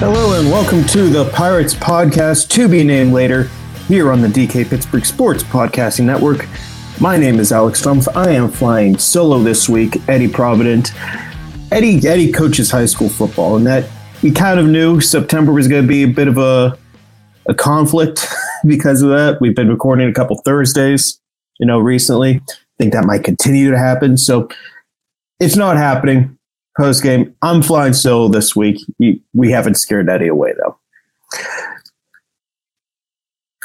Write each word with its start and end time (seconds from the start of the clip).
Hello 0.00 0.38
and 0.38 0.48
welcome 0.48 0.84
to 0.84 1.08
the 1.08 1.28
Pirates 1.30 1.74
podcast 1.74 2.50
to 2.50 2.68
be 2.68 2.84
named 2.84 3.12
later 3.12 3.50
here 3.88 4.12
on 4.12 4.20
the 4.20 4.28
DK 4.28 4.70
Pittsburgh 4.70 5.04
Sports 5.04 5.42
Podcasting 5.42 6.04
Network. 6.04 6.46
My 7.00 7.16
name 7.16 7.40
is 7.40 7.50
Alex 7.50 7.82
Stumpf. 7.82 8.06
I 8.14 8.30
am 8.30 8.48
flying 8.48 8.96
solo 8.96 9.40
this 9.40 9.68
week. 9.68 9.96
Eddie 10.08 10.28
Provident. 10.28 10.92
Eddie 11.72 12.06
Eddie 12.06 12.30
coaches 12.30 12.70
high 12.70 12.86
school 12.86 13.08
football, 13.08 13.56
and 13.56 13.66
that 13.66 13.90
we 14.22 14.30
kind 14.30 14.60
of 14.60 14.66
knew 14.66 15.00
September 15.00 15.52
was 15.52 15.66
going 15.66 15.82
to 15.82 15.88
be 15.88 16.04
a 16.04 16.08
bit 16.08 16.28
of 16.28 16.38
a 16.38 16.78
a 17.46 17.54
conflict 17.54 18.24
because 18.64 19.02
of 19.02 19.10
that. 19.10 19.40
We've 19.40 19.56
been 19.56 19.68
recording 19.68 20.08
a 20.08 20.12
couple 20.12 20.40
Thursdays, 20.44 21.20
you 21.58 21.66
know, 21.66 21.80
recently. 21.80 22.40
I 22.48 22.54
think 22.78 22.92
that 22.92 23.04
might 23.04 23.24
continue 23.24 23.72
to 23.72 23.78
happen. 23.78 24.16
So 24.16 24.48
it's 25.40 25.56
not 25.56 25.76
happening 25.76 26.37
post 26.78 27.02
game. 27.02 27.34
I'm 27.42 27.62
flying 27.62 27.92
solo 27.92 28.28
this 28.28 28.54
week. 28.54 28.80
We 29.34 29.50
haven't 29.50 29.74
scared 29.74 30.08
Eddie 30.08 30.28
away 30.28 30.54
though. 30.58 30.78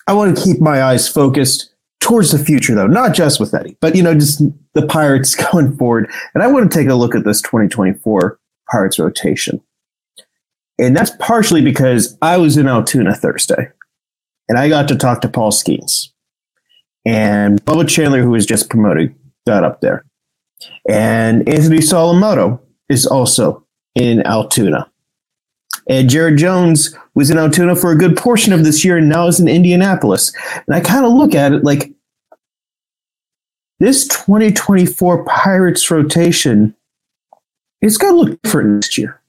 I 0.07 0.13
want 0.13 0.37
to 0.37 0.43
keep 0.43 0.59
my 0.59 0.83
eyes 0.83 1.07
focused 1.07 1.73
towards 2.01 2.31
the 2.31 2.39
future 2.39 2.75
though, 2.75 2.87
not 2.87 3.13
just 3.13 3.39
with 3.39 3.53
Eddie, 3.53 3.77
but 3.79 3.95
you 3.95 4.03
know, 4.03 4.13
just 4.13 4.41
the 4.73 4.85
Pirates 4.85 5.35
going 5.51 5.77
forward. 5.77 6.11
And 6.33 6.43
I 6.43 6.47
want 6.47 6.69
to 6.69 6.77
take 6.77 6.89
a 6.89 6.95
look 6.95 7.15
at 7.15 7.23
this 7.23 7.41
2024 7.41 8.39
Pirates 8.69 8.99
rotation. 8.99 9.61
And 10.79 10.97
that's 10.97 11.11
partially 11.19 11.61
because 11.61 12.17
I 12.21 12.37
was 12.37 12.57
in 12.57 12.67
Altoona 12.67 13.13
Thursday 13.15 13.69
and 14.49 14.57
I 14.57 14.69
got 14.69 14.87
to 14.89 14.95
talk 14.95 15.21
to 15.21 15.29
Paul 15.29 15.51
Skenes. 15.51 16.09
And 17.05 17.63
Bubba 17.63 17.87
Chandler, 17.87 18.21
who 18.21 18.31
was 18.31 18.45
just 18.45 18.69
promoted, 18.69 19.13
got 19.45 19.63
up 19.63 19.81
there. 19.81 20.05
And 20.89 21.47
Anthony 21.47 21.77
Solometo, 21.77 22.59
is 22.89 23.05
also 23.05 23.65
in 23.95 24.25
Altoona. 24.25 24.89
And 25.89 26.09
Jared 26.09 26.37
Jones 26.37 26.95
was 27.15 27.29
in 27.29 27.37
Altoona 27.37 27.75
for 27.75 27.91
a 27.91 27.97
good 27.97 28.15
portion 28.15 28.53
of 28.53 28.63
this 28.63 28.85
year 28.85 28.97
and 28.97 29.09
now 29.09 29.27
is 29.27 29.39
in 29.39 29.47
Indianapolis. 29.47 30.33
And 30.67 30.75
I 30.75 30.79
kind 30.79 31.05
of 31.05 31.11
look 31.13 31.35
at 31.35 31.51
it 31.51 31.63
like 31.63 31.91
this 33.79 34.07
2024 34.07 35.25
Pirates 35.25 35.91
rotation, 35.91 36.75
it's 37.81 37.97
going 37.97 38.13
to 38.13 38.19
look 38.19 38.41
different 38.41 38.69
next 38.69 38.97
year. 38.97 39.19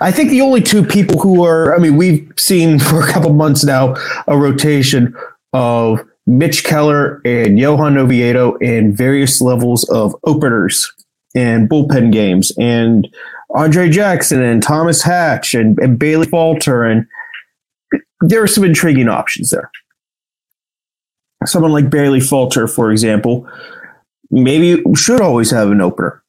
I 0.00 0.10
think 0.10 0.30
the 0.30 0.40
only 0.40 0.60
two 0.60 0.84
people 0.84 1.20
who 1.20 1.44
are, 1.44 1.74
I 1.74 1.78
mean, 1.78 1.96
we've 1.96 2.32
seen 2.36 2.78
for 2.78 3.00
a 3.00 3.12
couple 3.12 3.32
months 3.32 3.64
now 3.64 3.94
a 4.26 4.36
rotation 4.36 5.14
of 5.52 6.04
Mitch 6.26 6.64
Keller 6.64 7.20
and 7.24 7.58
Johan 7.58 7.98
Oviedo 7.98 8.56
in 8.56 8.94
various 8.94 9.40
levels 9.40 9.88
of 9.90 10.16
openers 10.24 10.90
and 11.34 11.68
bullpen 11.68 12.12
games, 12.12 12.52
and 12.58 13.08
Andre 13.54 13.88
Jackson 13.88 14.42
and 14.42 14.62
Thomas 14.62 15.02
Hatch 15.02 15.54
and, 15.54 15.78
and 15.80 15.98
Bailey 15.98 16.26
Falter, 16.26 16.84
and 16.84 17.06
there 18.20 18.42
are 18.42 18.48
some 18.48 18.64
intriguing 18.64 19.08
options 19.08 19.50
there. 19.50 19.70
Someone 21.44 21.72
like 21.72 21.90
Bailey 21.90 22.20
Falter, 22.20 22.68
for 22.68 22.90
example, 22.90 23.48
maybe 24.30 24.82
should 24.94 25.20
always 25.20 25.50
have 25.50 25.70
an 25.70 25.80
opener. 25.80 26.22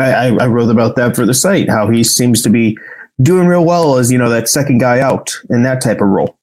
I, 0.00 0.12
I, 0.12 0.26
I 0.40 0.46
wrote 0.46 0.70
about 0.70 0.96
that 0.96 1.14
for 1.14 1.26
the 1.26 1.34
site, 1.34 1.68
how 1.68 1.90
he 1.90 2.02
seems 2.02 2.42
to 2.42 2.50
be 2.50 2.76
doing 3.20 3.46
real 3.46 3.64
well 3.64 3.98
as 3.98 4.10
you 4.10 4.18
know 4.18 4.30
that 4.30 4.48
second 4.48 4.78
guy 4.78 5.00
out 5.00 5.30
in 5.50 5.62
that 5.62 5.82
type 5.82 6.00
of 6.00 6.08
role 6.08 6.38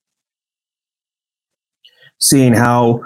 seeing 2.20 2.52
how 2.52 3.02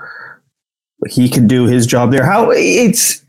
he 1.09 1.29
can 1.29 1.47
do 1.47 1.67
his 1.67 1.87
job 1.87 2.11
there. 2.11 2.25
How 2.25 2.51
it's 2.51 3.25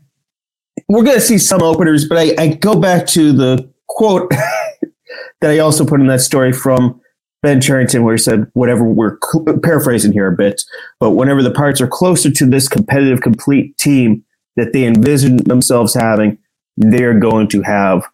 we're 0.88 1.04
going 1.04 1.16
to 1.16 1.20
see 1.20 1.38
some 1.38 1.62
openers, 1.62 2.06
but 2.08 2.18
I, 2.18 2.34
I 2.38 2.48
go 2.48 2.78
back 2.78 3.06
to 3.08 3.32
the 3.32 3.68
quote 3.88 4.30
that 5.40 5.50
I 5.50 5.58
also 5.58 5.84
put 5.84 6.00
in 6.00 6.06
that 6.08 6.20
story 6.20 6.52
from 6.52 7.00
Ben 7.42 7.60
Cherington, 7.60 8.02
where 8.02 8.14
he 8.14 8.18
said, 8.18 8.50
"Whatever 8.54 8.84
we're 8.84 9.18
cl- 9.22 9.58
paraphrasing 9.62 10.12
here 10.12 10.28
a 10.28 10.36
bit, 10.36 10.62
but 11.00 11.12
whenever 11.12 11.42
the 11.42 11.50
Pirates 11.50 11.80
are 11.80 11.88
closer 11.88 12.30
to 12.30 12.46
this 12.46 12.68
competitive, 12.68 13.20
complete 13.20 13.76
team 13.78 14.24
that 14.56 14.72
they 14.72 14.86
envision 14.86 15.38
themselves 15.38 15.94
having, 15.94 16.38
they're 16.76 17.18
going 17.18 17.48
to 17.48 17.62
have 17.62 18.04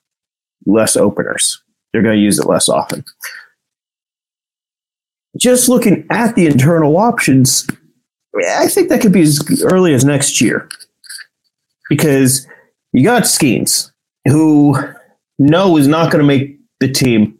less 0.66 0.96
openers. 0.96 1.62
They're 1.92 2.02
going 2.02 2.16
to 2.16 2.22
use 2.22 2.38
it 2.38 2.46
less 2.46 2.68
often." 2.68 3.04
Just 5.38 5.68
looking 5.68 6.06
at 6.10 6.34
the 6.34 6.46
internal 6.46 6.96
options, 6.96 7.66
I 8.56 8.68
think 8.68 8.88
that 8.88 9.00
could 9.00 9.12
be 9.12 9.22
as 9.22 9.62
early 9.64 9.94
as 9.94 10.04
next 10.04 10.40
year. 10.40 10.68
Because 11.88 12.46
you 12.92 13.04
got 13.04 13.24
Skenes, 13.24 13.90
who 14.26 14.76
no 15.38 15.76
is 15.76 15.88
not 15.88 16.10
going 16.10 16.22
to 16.22 16.26
make 16.26 16.58
the 16.80 16.90
team, 16.90 17.38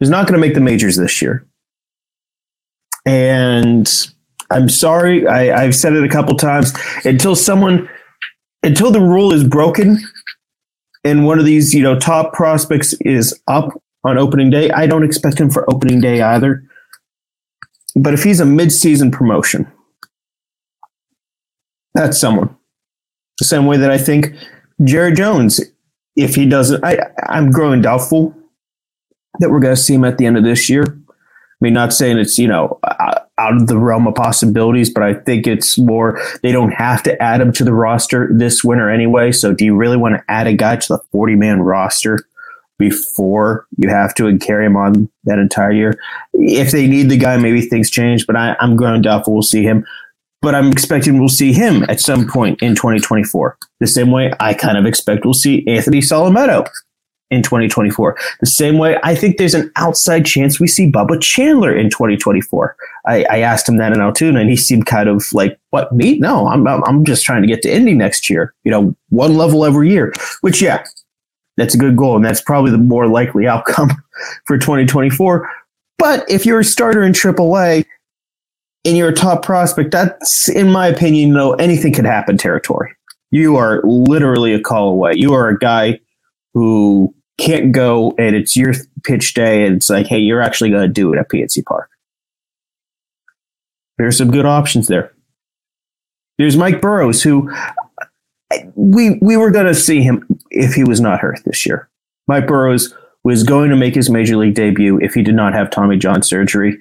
is 0.00 0.10
not 0.10 0.26
going 0.26 0.40
to 0.40 0.46
make 0.46 0.54
the 0.54 0.60
majors 0.60 0.96
this 0.96 1.20
year. 1.20 1.46
And 3.04 3.90
I'm 4.50 4.68
sorry, 4.68 5.26
I, 5.26 5.64
I've 5.64 5.74
said 5.74 5.94
it 5.94 6.04
a 6.04 6.08
couple 6.08 6.36
times. 6.36 6.72
Until 7.04 7.34
someone, 7.34 7.88
until 8.62 8.90
the 8.90 9.00
rule 9.00 9.32
is 9.32 9.44
broken 9.44 9.98
and 11.04 11.26
one 11.26 11.38
of 11.38 11.44
these, 11.44 11.74
you 11.74 11.82
know, 11.82 11.98
top 11.98 12.32
prospects 12.32 12.94
is 13.00 13.38
up 13.46 13.70
on 14.04 14.18
opening 14.18 14.50
day, 14.50 14.70
I 14.70 14.86
don't 14.86 15.04
expect 15.04 15.38
him 15.38 15.50
for 15.50 15.68
opening 15.70 16.00
day 16.00 16.20
either. 16.20 16.64
But 17.98 18.14
if 18.14 18.22
he's 18.22 18.40
a 18.40 18.46
mid-season 18.46 19.10
promotion, 19.10 19.70
that's 21.94 22.18
someone. 22.18 22.56
The 23.38 23.44
same 23.44 23.66
way 23.66 23.76
that 23.76 23.90
I 23.90 23.98
think 23.98 24.34
Jared 24.84 25.16
Jones, 25.16 25.60
if 26.16 26.34
he 26.34 26.46
doesn't, 26.46 26.84
I, 26.84 26.98
I'm 27.28 27.50
growing 27.50 27.82
doubtful 27.82 28.34
that 29.40 29.50
we're 29.50 29.60
going 29.60 29.74
to 29.74 29.80
see 29.80 29.94
him 29.94 30.04
at 30.04 30.18
the 30.18 30.26
end 30.26 30.36
of 30.36 30.44
this 30.44 30.70
year. 30.70 30.84
I 30.84 31.60
mean, 31.60 31.72
not 31.72 31.92
saying 31.92 32.18
it's, 32.18 32.38
you 32.38 32.46
know, 32.46 32.78
out 32.84 33.56
of 33.56 33.66
the 33.66 33.78
realm 33.78 34.06
of 34.06 34.14
possibilities, 34.14 34.90
but 34.90 35.02
I 35.02 35.14
think 35.14 35.46
it's 35.46 35.76
more 35.76 36.20
they 36.42 36.52
don't 36.52 36.70
have 36.72 37.02
to 37.04 37.20
add 37.20 37.40
him 37.40 37.52
to 37.54 37.64
the 37.64 37.74
roster 37.74 38.28
this 38.32 38.62
winter 38.62 38.90
anyway. 38.90 39.32
So 39.32 39.52
do 39.52 39.64
you 39.64 39.74
really 39.74 39.96
want 39.96 40.16
to 40.16 40.24
add 40.28 40.46
a 40.46 40.54
guy 40.54 40.76
to 40.76 40.88
the 40.88 41.00
40 41.10 41.34
man 41.34 41.60
roster 41.60 42.20
before 42.78 43.66
you 43.76 43.88
have 43.88 44.14
to 44.14 44.26
and 44.26 44.40
carry 44.40 44.64
him 44.64 44.76
on 44.76 45.08
that 45.24 45.38
entire 45.38 45.72
year. 45.72 46.00
If 46.34 46.70
they 46.70 46.86
need 46.86 47.10
the 47.10 47.16
guy, 47.16 47.36
maybe 47.36 47.60
things 47.62 47.90
change, 47.90 48.26
but 48.26 48.36
I, 48.36 48.56
am 48.60 48.76
going 48.76 49.02
doubtful 49.02 49.34
we'll 49.34 49.42
see 49.42 49.62
him. 49.62 49.84
But 50.40 50.54
I'm 50.54 50.70
expecting 50.70 51.18
we'll 51.18 51.28
see 51.28 51.52
him 51.52 51.84
at 51.88 52.00
some 52.00 52.28
point 52.28 52.62
in 52.62 52.76
2024. 52.76 53.58
The 53.80 53.86
same 53.88 54.12
way 54.12 54.32
I 54.38 54.54
kind 54.54 54.78
of 54.78 54.86
expect 54.86 55.24
we'll 55.24 55.34
see 55.34 55.66
Anthony 55.66 55.98
Solometo 55.98 56.68
in 57.30 57.42
2024. 57.42 58.16
The 58.40 58.46
same 58.46 58.78
way 58.78 58.98
I 59.02 59.14
think 59.14 59.36
there's 59.36 59.54
an 59.54 59.70
outside 59.76 60.24
chance 60.24 60.60
we 60.60 60.68
see 60.68 60.90
Bubba 60.90 61.20
Chandler 61.20 61.76
in 61.76 61.90
2024. 61.90 62.76
I, 63.06 63.24
I 63.28 63.38
asked 63.40 63.68
him 63.68 63.78
that 63.78 63.92
in 63.92 64.00
Altoona 64.00 64.40
and 64.40 64.48
he 64.48 64.56
seemed 64.56 64.86
kind 64.86 65.08
of 65.08 65.26
like, 65.32 65.58
what, 65.70 65.92
me? 65.92 66.18
No, 66.18 66.46
I'm, 66.46 66.66
I'm 66.66 67.04
just 67.04 67.24
trying 67.24 67.42
to 67.42 67.48
get 67.48 67.62
to 67.62 67.74
Indy 67.74 67.94
next 67.94 68.30
year, 68.30 68.54
you 68.64 68.70
know, 68.70 68.96
one 69.08 69.36
level 69.36 69.64
every 69.64 69.90
year, 69.90 70.14
which, 70.40 70.62
yeah, 70.62 70.84
that's 71.58 71.74
a 71.74 71.78
good 71.78 71.96
goal. 71.96 72.16
And 72.16 72.24
that's 72.24 72.40
probably 72.40 72.70
the 72.70 72.78
more 72.78 73.06
likely 73.06 73.46
outcome 73.46 73.90
for 74.46 74.56
2024. 74.56 75.50
But 75.98 76.30
if 76.30 76.46
you're 76.46 76.60
a 76.60 76.64
starter 76.64 77.02
in 77.02 77.12
AAA 77.12 77.84
and 78.84 78.96
you're 78.96 79.08
a 79.08 79.14
top 79.14 79.44
prospect, 79.44 79.90
that's, 79.90 80.48
in 80.48 80.70
my 80.70 80.86
opinion, 80.86 81.32
know, 81.32 81.54
anything 81.54 81.92
could 81.92 82.04
happen 82.04 82.38
territory. 82.38 82.94
You 83.30 83.56
are 83.56 83.82
literally 83.84 84.54
a 84.54 84.60
call 84.60 84.90
away. 84.90 85.14
You 85.16 85.34
are 85.34 85.48
a 85.48 85.58
guy 85.58 86.00
who 86.54 87.14
can't 87.38 87.72
go 87.72 88.14
and 88.18 88.34
it's 88.34 88.56
your 88.56 88.72
pitch 89.04 89.34
day 89.34 89.66
and 89.66 89.76
it's 89.76 89.90
like, 89.90 90.06
hey, 90.06 90.18
you're 90.18 90.40
actually 90.40 90.70
going 90.70 90.86
to 90.86 90.92
do 90.92 91.12
it 91.12 91.18
at 91.18 91.28
PNC 91.28 91.64
Park. 91.64 91.90
There's 93.98 94.16
some 94.16 94.30
good 94.30 94.46
options 94.46 94.86
there. 94.86 95.12
There's 96.38 96.56
Mike 96.56 96.80
Burrows, 96.80 97.20
who 97.20 97.52
we 98.74 99.18
we 99.20 99.36
were 99.36 99.50
going 99.50 99.66
to 99.66 99.74
see 99.74 100.02
him 100.02 100.24
if 100.50 100.74
he 100.74 100.84
was 100.84 101.00
not 101.00 101.20
hurt 101.20 101.40
this 101.44 101.66
year. 101.66 101.88
Mike 102.26 102.46
Burrows 102.46 102.94
was 103.24 103.42
going 103.42 103.70
to 103.70 103.76
make 103.76 103.94
his 103.94 104.10
major 104.10 104.36
league 104.36 104.54
debut 104.54 104.98
if 104.98 105.14
he 105.14 105.22
did 105.22 105.34
not 105.34 105.54
have 105.54 105.70
Tommy 105.70 105.96
John 105.96 106.22
surgery. 106.22 106.78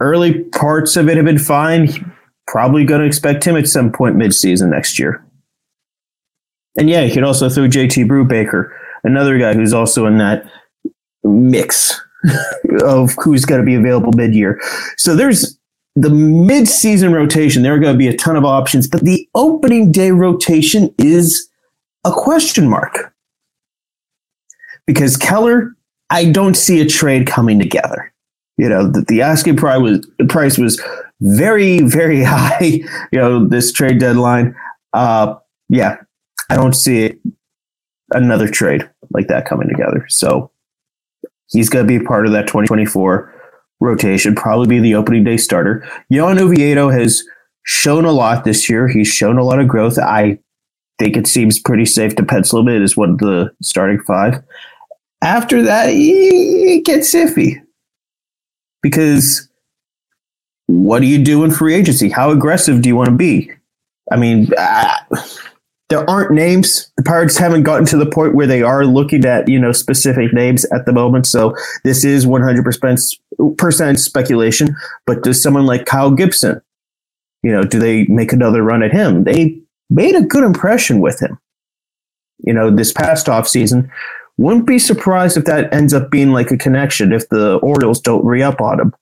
Early 0.00 0.44
parts 0.44 0.96
of 0.96 1.08
it 1.08 1.16
have 1.16 1.26
been 1.26 1.38
fine. 1.38 2.12
Probably 2.46 2.84
going 2.84 3.00
to 3.00 3.06
expect 3.06 3.44
him 3.44 3.56
at 3.56 3.66
some 3.66 3.90
point 3.90 4.16
midseason 4.16 4.70
next 4.70 4.98
year. 4.98 5.24
And 6.78 6.90
yeah, 6.90 7.02
you 7.02 7.12
could 7.12 7.22
also 7.22 7.48
throw 7.48 7.66
JT 7.66 8.06
Brubaker, 8.06 8.70
another 9.04 9.38
guy 9.38 9.54
who's 9.54 9.72
also 9.72 10.06
in 10.06 10.18
that 10.18 10.44
mix 11.24 12.00
of 12.82 13.14
who's 13.22 13.44
going 13.44 13.60
to 13.60 13.64
be 13.64 13.74
available 13.74 14.12
mid 14.12 14.34
year. 14.34 14.60
So 14.96 15.16
there's 15.16 15.58
the 15.96 16.10
mid 16.10 16.68
season 16.68 17.12
rotation. 17.12 17.62
There 17.62 17.74
are 17.74 17.78
going 17.78 17.94
to 17.94 17.98
be 17.98 18.06
a 18.06 18.16
ton 18.16 18.36
of 18.36 18.44
options, 18.44 18.86
but 18.86 19.00
the 19.00 19.28
opening 19.34 19.90
day 19.90 20.12
rotation 20.12 20.94
is 20.98 21.48
a 22.04 22.12
question 22.12 22.68
mark 22.68 23.14
because 24.86 25.16
Keller, 25.16 25.74
I 26.10 26.30
don't 26.30 26.54
see 26.54 26.80
a 26.80 26.86
trade 26.86 27.26
coming 27.26 27.58
together. 27.58 28.12
You 28.58 28.68
know, 28.68 28.86
the, 28.86 29.04
the 29.08 29.22
asking 29.22 29.56
price 29.56 29.80
was 29.80 30.06
price 30.28 30.58
was 30.58 30.80
very, 31.20 31.80
very 31.80 32.22
high. 32.26 32.80
You 33.10 33.18
know, 33.18 33.46
this 33.46 33.72
trade 33.72 33.98
deadline. 33.98 34.54
Uh, 34.92 35.34
yeah, 35.68 35.96
I 36.50 36.56
don't 36.56 36.74
see 36.74 37.14
another 38.12 38.48
trade 38.48 38.88
like 39.10 39.28
that 39.28 39.46
coming 39.46 39.68
together. 39.68 40.06
So 40.08 40.50
he's 41.50 41.68
going 41.68 41.86
to 41.86 41.98
be 41.98 42.04
part 42.04 42.26
of 42.26 42.32
that 42.32 42.46
2024 42.46 43.32
rotation, 43.80 44.34
probably 44.34 44.68
be 44.68 44.80
the 44.80 44.94
opening 44.94 45.24
day 45.24 45.36
starter. 45.36 45.86
Johan 46.08 46.38
Oviedo 46.38 46.90
has 46.90 47.22
shown 47.64 48.04
a 48.04 48.12
lot 48.12 48.44
this 48.44 48.70
year. 48.70 48.88
He's 48.88 49.08
shown 49.08 49.38
a 49.38 49.44
lot 49.44 49.60
of 49.60 49.68
growth. 49.68 49.98
I 49.98 50.38
think 50.98 51.16
it 51.16 51.26
seems 51.26 51.58
pretty 51.58 51.84
safe 51.84 52.16
to 52.16 52.24
pencil 52.24 52.60
him 52.60 52.68
in 52.68 52.82
as 52.82 52.96
one 52.96 53.10
of 53.10 53.18
the 53.18 53.52
starting 53.62 54.00
five. 54.00 54.42
After 55.22 55.62
that, 55.62 55.88
it 55.88 56.84
gets 56.84 57.14
iffy 57.14 57.60
because 58.82 59.48
what 60.66 61.00
do 61.00 61.06
you 61.06 61.22
do 61.22 61.44
in 61.44 61.50
free 61.50 61.74
agency? 61.74 62.08
How 62.08 62.30
aggressive 62.30 62.82
do 62.82 62.88
you 62.88 62.96
want 62.96 63.10
to 63.10 63.16
be? 63.16 63.50
I 64.12 64.16
mean, 64.16 64.50
uh, 64.56 64.94
there 65.88 66.08
aren't 66.08 66.32
names. 66.32 66.90
The 66.96 67.02
Pirates 67.02 67.36
haven't 67.36 67.62
gotten 67.62 67.86
to 67.86 67.96
the 67.96 68.06
point 68.06 68.34
where 68.34 68.46
they 68.46 68.62
are 68.62 68.84
looking 68.84 69.24
at 69.24 69.48
you 69.48 69.58
know 69.58 69.72
specific 69.72 70.32
names 70.32 70.64
at 70.66 70.86
the 70.86 70.92
moment. 70.92 71.26
So 71.26 71.54
this 71.84 72.04
is 72.04 72.26
one 72.26 72.42
hundred 72.42 72.64
percent 72.64 73.00
speculation. 73.98 74.76
But 75.06 75.22
does 75.22 75.42
someone 75.42 75.66
like 75.66 75.86
Kyle 75.86 76.10
Gibson, 76.10 76.60
you 77.42 77.52
know, 77.52 77.62
do 77.62 77.78
they 77.78 78.04
make 78.06 78.32
another 78.32 78.62
run 78.62 78.82
at 78.82 78.92
him? 78.92 79.24
They 79.24 79.60
made 79.90 80.14
a 80.14 80.22
good 80.22 80.44
impression 80.44 81.00
with 81.00 81.20
him. 81.20 81.38
You 82.38 82.52
know, 82.52 82.70
this 82.70 82.92
past 82.92 83.28
off 83.28 83.48
season. 83.48 83.90
Wouldn't 84.38 84.66
be 84.66 84.78
surprised 84.78 85.38
if 85.38 85.46
that 85.46 85.72
ends 85.72 85.94
up 85.94 86.10
being 86.10 86.30
like 86.30 86.50
a 86.50 86.58
connection 86.58 87.12
if 87.12 87.28
the 87.30 87.54
Orioles 87.56 88.00
don't 88.00 88.24
re 88.24 88.42
up 88.42 88.60
on 88.60 88.80
him. 88.80 88.94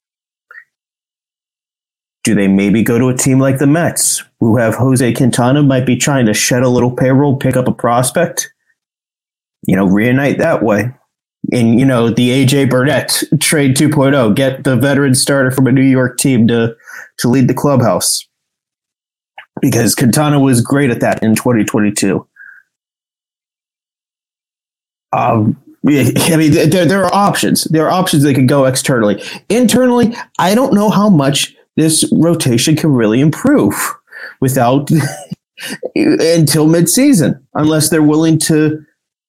Do 2.22 2.34
they 2.34 2.48
maybe 2.48 2.82
go 2.82 2.98
to 2.98 3.08
a 3.08 3.16
team 3.16 3.38
like 3.38 3.58
the 3.58 3.66
Mets, 3.66 4.22
who 4.40 4.56
have 4.56 4.76
Jose 4.76 5.12
Quintana, 5.12 5.62
might 5.62 5.84
be 5.84 5.96
trying 5.96 6.26
to 6.26 6.34
shed 6.34 6.62
a 6.62 6.68
little 6.68 6.90
payroll, 6.90 7.36
pick 7.36 7.56
up 7.56 7.68
a 7.68 7.72
prospect? 7.72 8.52
You 9.66 9.76
know, 9.76 9.86
reunite 9.86 10.38
that 10.38 10.62
way. 10.62 10.94
And, 11.52 11.78
you 11.78 11.86
know, 11.86 12.10
the 12.10 12.30
AJ 12.30 12.70
Burnett 12.70 13.22
trade 13.40 13.76
2.0, 13.76 14.34
get 14.34 14.64
the 14.64 14.76
veteran 14.76 15.14
starter 15.14 15.50
from 15.50 15.66
a 15.66 15.72
New 15.72 15.82
York 15.82 16.16
team 16.18 16.48
to, 16.48 16.74
to 17.18 17.28
lead 17.28 17.48
the 17.48 17.54
clubhouse. 17.54 18.26
Because 19.60 19.94
Quintana 19.94 20.40
was 20.40 20.60
great 20.60 20.90
at 20.90 21.00
that 21.00 21.22
in 21.22 21.34
2022. 21.36 22.26
Um, 25.12 25.62
I 25.86 26.36
mean, 26.36 26.52
there, 26.52 26.86
there 26.86 27.04
are 27.04 27.14
options. 27.14 27.64
There 27.64 27.86
are 27.86 27.90
options 27.90 28.22
they 28.22 28.34
could 28.34 28.48
go 28.48 28.64
externally. 28.64 29.22
Internally, 29.48 30.16
I 30.38 30.54
don't 30.54 30.72
know 30.72 30.90
how 30.90 31.10
much 31.10 31.54
this 31.76 32.10
rotation 32.12 32.74
can 32.74 32.92
really 32.92 33.20
improve 33.20 33.74
without 34.40 34.90
until 35.94 36.66
midseason, 36.68 37.40
unless 37.54 37.90
they're 37.90 38.02
willing 38.02 38.38
to 38.40 38.84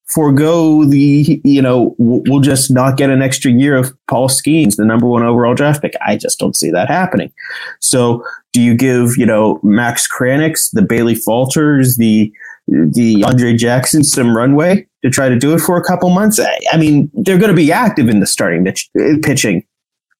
forego 0.07 0.85
the, 0.85 1.41
you 1.43 1.61
know, 1.61 1.95
we'll 1.97 2.39
just 2.39 2.71
not 2.71 2.97
get 2.97 3.09
an 3.09 3.21
extra 3.21 3.51
year 3.51 3.75
of 3.75 3.95
Paul 4.07 4.29
Skenes, 4.29 4.75
the 4.75 4.85
number 4.85 5.07
one 5.07 5.23
overall 5.23 5.55
draft 5.55 5.81
pick. 5.81 5.93
I 6.05 6.15
just 6.15 6.39
don't 6.39 6.55
see 6.55 6.69
that 6.71 6.89
happening. 6.89 7.31
So 7.79 8.23
do 8.53 8.61
you 8.61 8.75
give, 8.75 9.17
you 9.17 9.25
know, 9.25 9.59
Max 9.63 10.07
Kranicks, 10.07 10.71
the 10.71 10.83
Bailey 10.83 11.15
Falters, 11.15 11.97
the, 11.97 12.31
the 12.67 13.23
Andre 13.25 13.55
Jackson 13.55 14.03
some 14.03 14.35
runway 14.35 14.87
to 15.03 15.09
try 15.09 15.27
to 15.27 15.37
do 15.37 15.53
it 15.53 15.59
for 15.59 15.77
a 15.77 15.83
couple 15.83 16.09
months? 16.11 16.39
I, 16.39 16.59
I 16.71 16.77
mean, 16.77 17.09
they're 17.13 17.39
going 17.39 17.49
to 17.51 17.55
be 17.55 17.71
active 17.71 18.07
in 18.07 18.19
the 18.19 18.27
starting 18.27 18.63
pitch, 18.63 18.89
pitching, 19.23 19.65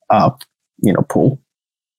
uh, 0.10 0.32
you 0.82 0.94
know, 0.94 1.04
pool. 1.10 1.40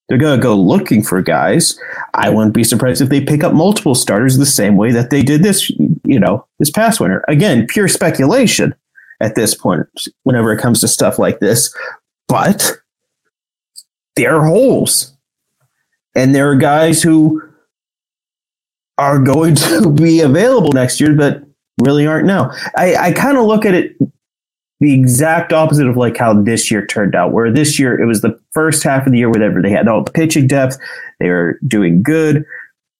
They're 0.08 0.18
going 0.18 0.38
to 0.38 0.42
go 0.42 0.54
looking 0.54 1.02
for 1.02 1.20
guys. 1.20 1.78
I 2.14 2.30
wouldn't 2.30 2.54
be 2.54 2.64
surprised 2.64 3.00
if 3.00 3.08
they 3.08 3.20
pick 3.20 3.42
up 3.42 3.52
multiple 3.52 3.94
starters 3.94 4.36
the 4.36 4.46
same 4.46 4.76
way 4.76 4.92
that 4.92 5.10
they 5.10 5.22
did 5.22 5.42
this, 5.42 5.68
you 6.04 6.20
know, 6.20 6.46
this 6.58 6.70
past 6.70 7.00
winter. 7.00 7.24
Again, 7.28 7.66
pure 7.66 7.88
speculation 7.88 8.74
at 9.20 9.34
this 9.34 9.54
point 9.54 9.86
whenever 10.22 10.52
it 10.52 10.60
comes 10.60 10.80
to 10.80 10.88
stuff 10.88 11.18
like 11.18 11.40
this. 11.40 11.74
But 12.28 12.78
there 14.14 14.36
are 14.36 14.46
holes. 14.46 15.12
And 16.14 16.34
there 16.34 16.50
are 16.50 16.56
guys 16.56 17.02
who 17.02 17.42
are 18.98 19.18
going 19.18 19.54
to 19.56 19.90
be 19.90 20.20
available 20.20 20.72
next 20.72 21.00
year, 21.00 21.14
but 21.14 21.42
really 21.82 22.06
aren't 22.06 22.26
now. 22.26 22.52
I, 22.76 22.96
I 22.96 23.12
kind 23.12 23.36
of 23.36 23.44
look 23.44 23.64
at 23.64 23.74
it 23.74 23.96
the 24.80 24.92
exact 24.92 25.52
opposite 25.52 25.86
of 25.86 25.96
like 25.96 26.16
how 26.16 26.34
this 26.34 26.70
year 26.70 26.86
turned 26.86 27.14
out. 27.14 27.32
Where 27.32 27.50
this 27.50 27.78
year 27.78 27.98
it 27.98 28.06
was 28.06 28.20
the 28.20 28.38
first 28.52 28.82
half 28.82 29.06
of 29.06 29.12
the 29.12 29.18
year, 29.18 29.30
whenever 29.30 29.62
they 29.62 29.70
had 29.70 29.88
all 29.88 30.02
the 30.02 30.12
pitching 30.12 30.46
depth, 30.46 30.78
they 31.18 31.28
were 31.28 31.58
doing 31.66 32.02
good, 32.02 32.44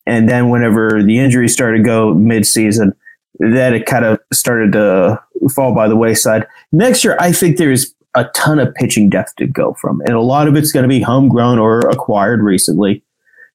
and 0.06 0.28
then 0.28 0.49
whenever 0.49 1.02
the 1.02 1.18
injuries 1.18 1.52
started 1.52 1.78
to 1.78 1.83
go 1.83 2.14
mid-season, 2.14 2.95
then 3.38 3.75
it 3.75 3.87
kind 3.87 4.04
of 4.04 4.18
started 4.33 4.73
to 4.73 5.21
fall 5.54 5.75
by 5.75 5.88
the 5.88 5.97
wayside. 5.97 6.47
Next 6.73 7.04
year, 7.04 7.16
I 7.21 7.33
think 7.33 7.59
there's 7.59 7.95
a 8.14 8.25
ton 8.35 8.59
of 8.59 8.75
pitching 8.75 9.11
depth 9.11 9.37
to 9.37 9.47
go 9.47 9.75
from, 9.75 10.00
and 10.02 10.14
a 10.14 10.23
lot 10.23 10.49
of 10.49 10.56
it's 10.56 10.73
going 10.73 10.85
to 10.85 10.88
be 10.88 11.02
homegrown 11.02 11.59
or 11.59 11.80
acquired 11.80 12.40
recently. 12.40 13.02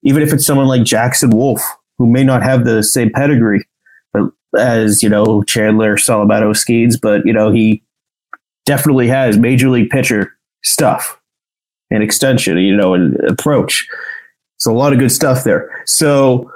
Even 0.03 0.21
if 0.21 0.33
it's 0.33 0.45
someone 0.45 0.67
like 0.67 0.83
Jackson 0.83 1.31
Wolf, 1.31 1.61
who 1.97 2.07
may 2.07 2.23
not 2.23 2.43
have 2.43 2.65
the 2.65 2.83
same 2.83 3.11
pedigree 3.11 3.63
as 4.57 5.01
you 5.01 5.09
know 5.09 5.43
Chandler 5.43 5.95
Solometo 5.95 6.51
Skenes, 6.55 6.99
but 6.99 7.25
you 7.25 7.33
know 7.33 7.51
he 7.51 7.83
definitely 8.71 9.09
has 9.09 9.37
major 9.37 9.69
league 9.69 9.89
pitcher 9.89 10.31
stuff 10.63 11.19
and 11.89 12.01
extension, 12.01 12.57
you 12.57 12.73
know, 12.73 12.93
and 12.93 13.19
approach. 13.29 13.85
So 14.59 14.71
a 14.71 14.77
lot 14.77 14.93
of 14.93 14.99
good 14.99 15.11
stuff 15.11 15.43
there. 15.43 15.83
So 15.85 16.49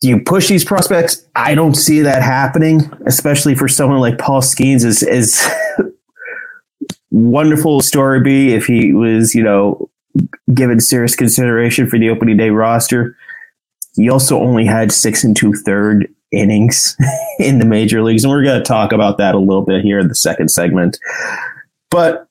do 0.00 0.08
you 0.08 0.18
push 0.22 0.48
these 0.48 0.64
prospects? 0.64 1.28
I 1.36 1.54
don't 1.54 1.74
see 1.74 2.00
that 2.00 2.22
happening, 2.22 2.90
especially 3.06 3.54
for 3.54 3.68
someone 3.68 4.00
like 4.00 4.16
Paul 4.16 4.40
Skenes 4.40 4.86
is 4.86 5.02
is 5.02 5.46
wonderful 7.10 7.82
story 7.82 8.22
be 8.22 8.54
if 8.54 8.64
he 8.64 8.94
was, 8.94 9.34
you 9.34 9.42
know, 9.42 9.90
given 10.54 10.80
serious 10.80 11.14
consideration 11.14 11.90
for 11.90 11.98
the 11.98 12.08
opening 12.08 12.38
day 12.38 12.48
roster. 12.48 13.14
He 13.96 14.08
also 14.08 14.40
only 14.40 14.64
had 14.64 14.92
six 14.92 15.24
and 15.24 15.36
two 15.36 15.52
third 15.52 16.08
innings 16.32 16.96
in 17.38 17.58
the 17.58 17.64
major 17.64 18.02
leagues. 18.02 18.24
And 18.24 18.30
we're 18.30 18.44
going 18.44 18.58
to 18.60 18.64
talk 18.64 18.92
about 18.92 19.18
that 19.18 19.34
a 19.34 19.38
little 19.38 19.64
bit 19.64 19.82
here 19.82 19.98
in 19.98 20.08
the 20.08 20.14
second 20.14 20.48
segment. 20.50 20.98
But 21.90 22.28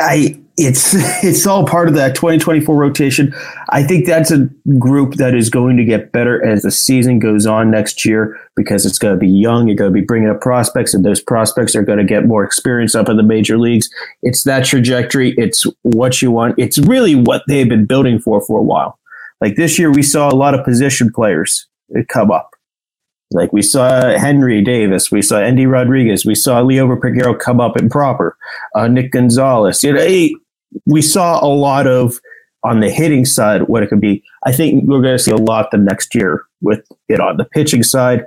I 0.00 0.40
it's 0.60 0.94
it's 1.24 1.46
all 1.46 1.66
part 1.66 1.88
of 1.88 1.94
that 1.94 2.14
2024 2.14 2.76
rotation. 2.76 3.34
I 3.70 3.82
think 3.82 4.06
that's 4.06 4.30
a 4.30 4.48
group 4.78 5.14
that 5.14 5.34
is 5.34 5.50
going 5.50 5.76
to 5.76 5.84
get 5.84 6.12
better 6.12 6.44
as 6.44 6.62
the 6.62 6.70
season 6.70 7.18
goes 7.18 7.46
on 7.46 7.70
next 7.70 8.04
year 8.04 8.38
because 8.56 8.86
it's 8.86 8.98
going 8.98 9.14
to 9.14 9.18
be 9.18 9.28
young. 9.28 9.66
You're 9.66 9.76
going 9.76 9.92
to 9.92 9.94
be 9.94 10.04
bringing 10.04 10.28
up 10.28 10.40
prospects, 10.40 10.94
and 10.94 11.04
those 11.04 11.20
prospects 11.20 11.74
are 11.74 11.82
going 11.82 11.98
to 11.98 12.04
get 12.04 12.26
more 12.26 12.44
experience 12.44 12.94
up 12.94 13.08
in 13.08 13.16
the 13.16 13.22
major 13.22 13.58
leagues. 13.58 13.88
It's 14.22 14.44
that 14.44 14.64
trajectory. 14.64 15.34
It's 15.36 15.66
what 15.82 16.20
you 16.20 16.30
want. 16.30 16.54
It's 16.58 16.78
really 16.78 17.14
what 17.14 17.42
they've 17.48 17.68
been 17.68 17.86
building 17.86 18.18
for 18.18 18.40
for 18.40 18.58
a 18.58 18.62
while. 18.62 18.98
Like 19.40 19.56
this 19.56 19.78
year, 19.78 19.90
we 19.90 20.02
saw 20.02 20.28
a 20.28 20.34
lot 20.34 20.54
of 20.54 20.64
position 20.64 21.10
players 21.12 21.66
come 22.08 22.30
up. 22.30 22.50
Like 23.32 23.52
we 23.52 23.62
saw 23.62 24.18
Henry 24.18 24.60
Davis, 24.60 25.12
we 25.12 25.22
saw 25.22 25.38
Endy 25.38 25.64
Rodriguez, 25.64 26.26
we 26.26 26.34
saw 26.34 26.60
Leo 26.60 26.88
Peguero 26.96 27.38
come 27.38 27.60
up 27.60 27.76
improper, 27.76 28.36
uh, 28.74 28.88
Nick 28.88 29.12
Gonzalez. 29.12 29.84
You 29.84 29.92
know, 29.92 30.28
we 30.86 31.00
saw 31.00 31.42
a 31.44 31.46
lot 31.46 31.86
of 31.86 32.20
on 32.64 32.80
the 32.80 32.90
hitting 32.90 33.24
side 33.24 33.62
what 33.62 33.82
it 33.82 33.88
could 33.88 34.00
be. 34.00 34.22
I 34.44 34.52
think 34.52 34.84
we're 34.86 35.00
going 35.00 35.16
to 35.16 35.22
see 35.22 35.30
a 35.30 35.36
lot 35.36 35.70
the 35.70 35.78
next 35.78 36.14
year 36.14 36.44
with 36.60 36.86
it 37.08 37.20
on 37.20 37.36
the 37.36 37.44
pitching 37.44 37.82
side. 37.82 38.24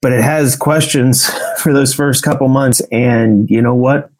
But 0.00 0.12
it 0.12 0.22
has 0.22 0.56
questions 0.56 1.28
for 1.58 1.72
those 1.72 1.94
first 1.94 2.22
couple 2.22 2.48
months. 2.48 2.80
And 2.90 3.50
you 3.50 3.60
know 3.60 3.74
what? 3.74 4.10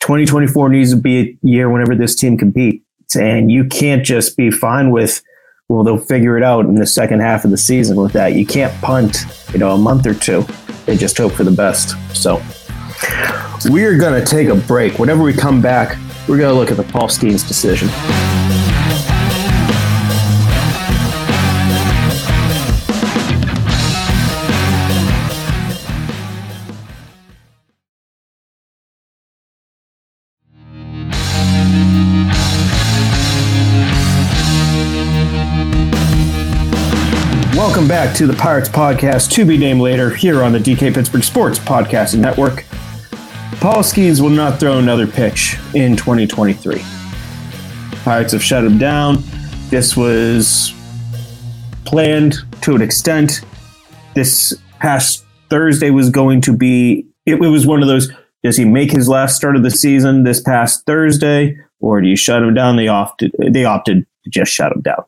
2024 0.00 0.68
needs 0.68 0.90
to 0.90 0.96
be 0.96 1.18
a 1.18 1.38
year 1.42 1.70
whenever 1.70 1.94
this 1.94 2.14
team 2.14 2.36
competes. 2.36 2.85
And 3.16 3.50
you 3.50 3.64
can't 3.64 4.04
just 4.04 4.36
be 4.36 4.50
fine 4.50 4.90
with, 4.90 5.22
well, 5.68 5.82
they'll 5.82 5.98
figure 5.98 6.36
it 6.36 6.42
out 6.42 6.66
in 6.66 6.74
the 6.74 6.86
second 6.86 7.20
half 7.20 7.44
of 7.44 7.50
the 7.50 7.56
season 7.58 7.96
with 7.96 8.12
that. 8.12 8.34
You 8.34 8.46
can't 8.46 8.72
punt, 8.82 9.24
you 9.52 9.58
know, 9.58 9.74
a 9.74 9.78
month 9.78 10.06
or 10.06 10.14
two 10.14 10.44
and 10.86 10.98
just 10.98 11.18
hope 11.18 11.32
for 11.32 11.44
the 11.44 11.50
best. 11.50 11.94
So 12.14 12.42
we're 13.68 13.98
going 13.98 14.20
to 14.22 14.26
take 14.26 14.48
a 14.48 14.54
break. 14.54 14.98
Whenever 14.98 15.22
we 15.22 15.32
come 15.32 15.60
back, 15.60 15.98
we're 16.28 16.38
going 16.38 16.52
to 16.52 16.58
look 16.58 16.70
at 16.70 16.76
the 16.76 16.84
Paul 16.92 17.08
Skenes 17.08 17.46
decision. 17.46 17.88
Back 38.06 38.14
to 38.14 38.26
the 38.28 38.34
Pirates 38.34 38.68
Podcast, 38.68 39.32
to 39.32 39.44
be 39.44 39.58
named 39.58 39.80
later, 39.80 40.14
here 40.14 40.44
on 40.44 40.52
the 40.52 40.60
DK 40.60 40.94
Pittsburgh 40.94 41.24
Sports 41.24 41.58
Podcasting 41.58 42.20
Network. 42.20 42.64
Paul 43.58 43.82
Skenes 43.82 44.20
will 44.20 44.30
not 44.30 44.60
throw 44.60 44.78
another 44.78 45.08
pitch 45.08 45.58
in 45.74 45.96
2023. 45.96 46.84
Pirates 48.04 48.32
have 48.32 48.44
shut 48.44 48.64
him 48.64 48.78
down. 48.78 49.24
This 49.70 49.96
was 49.96 50.72
planned 51.84 52.36
to 52.62 52.76
an 52.76 52.82
extent. 52.82 53.40
This 54.14 54.56
past 54.78 55.24
Thursday 55.50 55.90
was 55.90 56.08
going 56.08 56.40
to 56.42 56.56
be, 56.56 57.08
it, 57.24 57.42
it 57.42 57.48
was 57.48 57.66
one 57.66 57.82
of 57.82 57.88
those 57.88 58.08
does 58.44 58.56
he 58.56 58.64
make 58.64 58.92
his 58.92 59.08
last 59.08 59.34
start 59.34 59.56
of 59.56 59.64
the 59.64 59.70
season 59.72 60.22
this 60.22 60.40
past 60.40 60.86
Thursday, 60.86 61.58
or 61.80 62.00
do 62.00 62.06
you 62.06 62.14
shut 62.14 62.44
him 62.44 62.54
down? 62.54 62.76
They 62.76 62.86
opted, 62.86 63.32
they 63.36 63.64
opted 63.64 64.06
to 64.22 64.30
just 64.30 64.52
shut 64.52 64.70
him 64.70 64.82
down. 64.82 65.02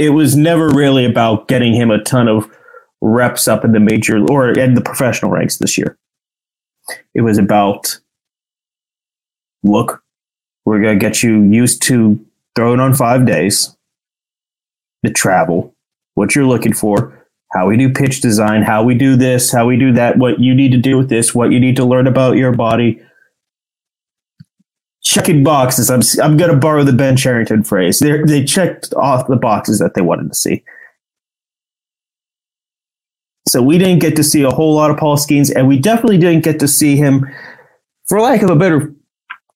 It 0.00 0.14
was 0.14 0.34
never 0.34 0.70
really 0.70 1.04
about 1.04 1.46
getting 1.46 1.74
him 1.74 1.90
a 1.90 2.02
ton 2.02 2.26
of 2.26 2.50
reps 3.02 3.46
up 3.46 3.66
in 3.66 3.72
the 3.72 3.80
major 3.80 4.18
or 4.30 4.48
in 4.48 4.72
the 4.72 4.80
professional 4.80 5.30
ranks 5.30 5.58
this 5.58 5.76
year. 5.76 5.98
It 7.14 7.20
was 7.20 7.36
about 7.36 8.00
look, 9.62 10.02
we're 10.64 10.80
gonna 10.80 10.96
get 10.96 11.22
you 11.22 11.42
used 11.42 11.82
to 11.82 12.18
throwing 12.56 12.80
on 12.80 12.94
five 12.94 13.26
days, 13.26 13.76
the 15.02 15.10
travel, 15.10 15.74
what 16.14 16.34
you're 16.34 16.46
looking 16.46 16.72
for, 16.72 17.26
how 17.52 17.68
we 17.68 17.76
do 17.76 17.92
pitch 17.92 18.22
design, 18.22 18.62
how 18.62 18.82
we 18.82 18.94
do 18.94 19.16
this, 19.16 19.52
how 19.52 19.66
we 19.66 19.76
do 19.76 19.92
that, 19.92 20.16
what 20.16 20.40
you 20.40 20.54
need 20.54 20.72
to 20.72 20.78
do 20.78 20.96
with 20.96 21.10
this, 21.10 21.34
what 21.34 21.52
you 21.52 21.60
need 21.60 21.76
to 21.76 21.84
learn 21.84 22.06
about 22.06 22.38
your 22.38 22.52
body. 22.52 23.02
Checking 25.10 25.42
boxes. 25.42 25.90
I'm 25.90 26.02
I'm 26.22 26.36
gonna 26.36 26.56
borrow 26.56 26.84
the 26.84 26.92
Ben 26.92 27.16
Cherington 27.16 27.64
phrase. 27.64 27.98
They 27.98 28.22
they 28.22 28.44
checked 28.44 28.94
off 28.94 29.26
the 29.26 29.34
boxes 29.34 29.80
that 29.80 29.94
they 29.94 30.02
wanted 30.02 30.28
to 30.28 30.36
see. 30.36 30.62
So 33.48 33.60
we 33.60 33.76
didn't 33.76 33.98
get 33.98 34.14
to 34.14 34.22
see 34.22 34.42
a 34.42 34.50
whole 34.50 34.72
lot 34.72 34.92
of 34.92 34.98
Paul 34.98 35.16
Skenes, 35.16 35.52
and 35.52 35.66
we 35.66 35.80
definitely 35.80 36.18
didn't 36.18 36.44
get 36.44 36.60
to 36.60 36.68
see 36.68 36.94
him, 36.94 37.26
for 38.06 38.20
lack 38.20 38.42
of 38.42 38.50
a 38.50 38.54
better 38.54 38.94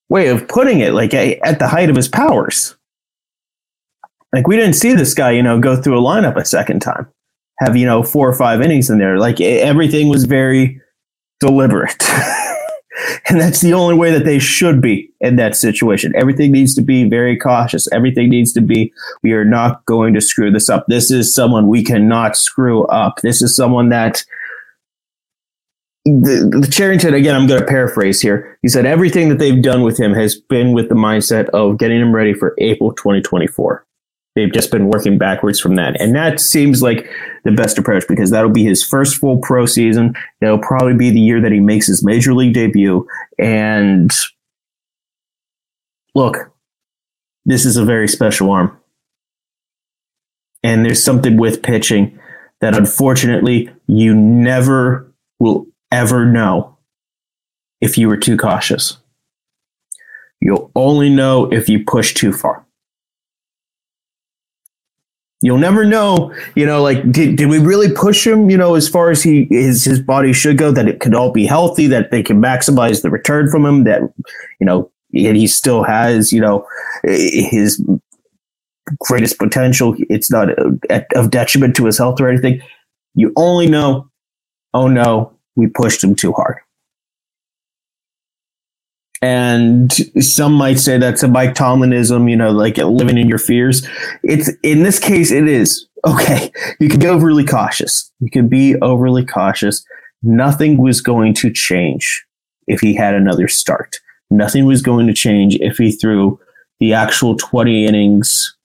way 0.08 0.26
of 0.26 0.48
putting 0.48 0.80
it, 0.80 0.92
like 0.92 1.14
at 1.14 1.60
the 1.60 1.68
height 1.68 1.88
of 1.88 1.94
his 1.94 2.08
powers. 2.08 2.74
Like 4.32 4.48
we 4.48 4.56
didn't 4.56 4.74
see 4.74 4.92
this 4.94 5.14
guy, 5.14 5.30
you 5.30 5.42
know, 5.44 5.60
go 5.60 5.80
through 5.80 6.00
a 6.00 6.02
lineup 6.02 6.34
a 6.34 6.44
second 6.44 6.80
time, 6.80 7.06
have 7.60 7.76
you 7.76 7.86
know 7.86 8.02
four 8.02 8.28
or 8.28 8.34
five 8.34 8.60
innings 8.60 8.90
in 8.90 8.98
there. 8.98 9.20
Like 9.20 9.40
everything 9.40 10.08
was 10.08 10.24
very 10.24 10.80
deliberate. 11.38 12.02
And 13.28 13.40
that's 13.40 13.60
the 13.60 13.72
only 13.72 13.94
way 13.94 14.10
that 14.12 14.24
they 14.24 14.38
should 14.38 14.80
be 14.80 15.10
in 15.20 15.36
that 15.36 15.56
situation. 15.56 16.14
Everything 16.14 16.52
needs 16.52 16.74
to 16.74 16.82
be 16.82 17.08
very 17.08 17.36
cautious. 17.36 17.90
Everything 17.92 18.28
needs 18.28 18.52
to 18.52 18.60
be, 18.60 18.92
we 19.22 19.32
are 19.32 19.44
not 19.44 19.84
going 19.86 20.14
to 20.14 20.20
screw 20.20 20.50
this 20.50 20.68
up. 20.68 20.86
This 20.88 21.10
is 21.10 21.34
someone 21.34 21.68
we 21.68 21.82
cannot 21.82 22.36
screw 22.36 22.84
up. 22.86 23.20
This 23.22 23.42
is 23.42 23.56
someone 23.56 23.88
that 23.88 24.24
the, 26.04 26.60
the 26.60 26.68
Cherington, 26.70 27.14
again, 27.14 27.34
I'm 27.34 27.46
going 27.46 27.60
to 27.60 27.66
paraphrase 27.66 28.20
here. 28.20 28.58
He 28.62 28.68
said 28.68 28.84
everything 28.84 29.30
that 29.30 29.38
they've 29.38 29.62
done 29.62 29.82
with 29.82 29.98
him 29.98 30.12
has 30.12 30.34
been 30.34 30.72
with 30.72 30.88
the 30.88 30.94
mindset 30.94 31.48
of 31.50 31.78
getting 31.78 32.00
him 32.00 32.14
ready 32.14 32.34
for 32.34 32.54
April 32.58 32.92
2024. 32.92 33.86
They've 34.34 34.52
just 34.52 34.72
been 34.72 34.88
working 34.88 35.16
backwards 35.16 35.60
from 35.60 35.76
that. 35.76 36.00
And 36.00 36.14
that 36.16 36.40
seems 36.40 36.82
like 36.82 37.08
the 37.44 37.52
best 37.52 37.78
approach 37.78 38.04
because 38.08 38.30
that'll 38.30 38.50
be 38.50 38.64
his 38.64 38.82
first 38.82 39.16
full 39.16 39.38
pro 39.38 39.64
season. 39.64 40.14
That'll 40.40 40.58
probably 40.58 40.94
be 40.94 41.10
the 41.10 41.20
year 41.20 41.40
that 41.40 41.52
he 41.52 41.60
makes 41.60 41.86
his 41.86 42.04
major 42.04 42.34
league 42.34 42.54
debut. 42.54 43.06
And 43.38 44.10
look, 46.14 46.52
this 47.44 47.64
is 47.64 47.76
a 47.76 47.84
very 47.84 48.08
special 48.08 48.50
arm. 48.50 48.76
And 50.64 50.84
there's 50.84 51.04
something 51.04 51.36
with 51.36 51.62
pitching 51.62 52.18
that 52.60 52.76
unfortunately 52.76 53.70
you 53.86 54.14
never 54.14 55.12
will 55.38 55.66
ever 55.92 56.24
know 56.24 56.78
if 57.80 57.98
you 57.98 58.08
were 58.08 58.16
too 58.16 58.36
cautious. 58.36 58.96
You'll 60.40 60.72
only 60.74 61.10
know 61.10 61.52
if 61.52 61.68
you 61.68 61.84
push 61.84 62.14
too 62.14 62.32
far. 62.32 62.66
You'll 65.44 65.58
never 65.58 65.84
know, 65.84 66.34
you 66.54 66.64
know, 66.64 66.82
like 66.82 67.12
did, 67.12 67.36
did 67.36 67.50
we 67.50 67.58
really 67.58 67.92
push 67.92 68.26
him, 68.26 68.48
you 68.48 68.56
know, 68.56 68.76
as 68.76 68.88
far 68.88 69.10
as 69.10 69.22
he 69.22 69.46
his 69.50 69.84
his 69.84 70.00
body 70.00 70.32
should 70.32 70.56
go, 70.56 70.72
that 70.72 70.88
it 70.88 71.00
could 71.00 71.14
all 71.14 71.32
be 71.32 71.44
healthy, 71.44 71.86
that 71.88 72.10
they 72.10 72.22
can 72.22 72.40
maximize 72.40 73.02
the 73.02 73.10
return 73.10 73.50
from 73.50 73.66
him, 73.66 73.84
that 73.84 74.00
you 74.58 74.64
know, 74.64 74.90
and 75.12 75.36
he 75.36 75.46
still 75.46 75.82
has, 75.82 76.32
you 76.32 76.40
know, 76.40 76.66
his 77.02 77.78
greatest 79.00 79.38
potential. 79.38 79.94
It's 80.08 80.30
not 80.30 80.48
of 81.14 81.30
detriment 81.30 81.76
to 81.76 81.84
his 81.84 81.98
health 81.98 82.22
or 82.22 82.28
anything. 82.30 82.62
You 83.14 83.30
only 83.36 83.66
know, 83.66 84.08
oh 84.72 84.88
no, 84.88 85.30
we 85.56 85.66
pushed 85.66 86.02
him 86.02 86.14
too 86.14 86.32
hard. 86.32 86.56
And 89.22 89.92
some 90.22 90.52
might 90.52 90.78
say 90.78 90.98
that's 90.98 91.22
a 91.22 91.28
Mike 91.28 91.54
Tomlinism, 91.54 92.28
you 92.30 92.36
know, 92.36 92.50
like 92.50 92.76
living 92.76 93.16
in 93.16 93.28
your 93.28 93.38
fears. 93.38 93.86
It's 94.22 94.50
in 94.62 94.82
this 94.82 94.98
case, 94.98 95.30
it 95.30 95.48
is 95.48 95.86
okay. 96.06 96.52
You 96.78 96.88
can 96.88 97.00
be 97.00 97.06
overly 97.06 97.44
cautious. 97.44 98.10
You 98.20 98.30
can 98.30 98.48
be 98.48 98.76
overly 98.76 99.24
cautious. 99.24 99.84
Nothing 100.22 100.76
was 100.78 101.00
going 101.00 101.34
to 101.34 101.50
change 101.50 102.24
if 102.66 102.80
he 102.80 102.94
had 102.94 103.14
another 103.14 103.48
start. 103.48 103.96
Nothing 104.30 104.66
was 104.66 104.82
going 104.82 105.06
to 105.06 105.14
change 105.14 105.56
if 105.60 105.78
he 105.78 105.92
threw 105.92 106.40
the 106.80 106.92
actual 106.92 107.36
20 107.36 107.86
innings, 107.86 108.56